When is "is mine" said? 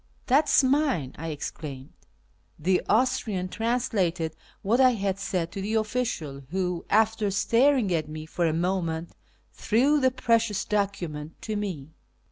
0.49-1.13